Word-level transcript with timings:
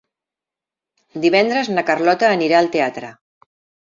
Divendres 1.25 1.69
na 1.75 1.83
Carlota 1.91 2.31
anirà 2.37 2.61
al 2.63 2.69
teatre. 2.77 3.13